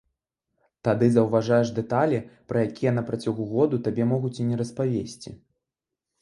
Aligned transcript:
Тады 0.87 1.09
заўважаеш 1.17 1.69
дэталі, 1.79 2.17
пра 2.53 2.63
якія 2.69 2.95
на 2.97 3.03
працягу 3.11 3.47
году 3.53 3.81
табе 3.89 4.03
могуць 4.15 4.33
і 4.45 4.49
не 4.49 4.55
распавесці. 4.63 5.29